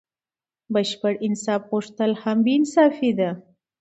بشپړ 0.73 1.13
انصاف 1.25 1.61
غوښتل 1.71 2.11
هم 2.21 2.37
بې 2.45 2.51
انصافي 2.57 3.09
دئ. 3.17 3.29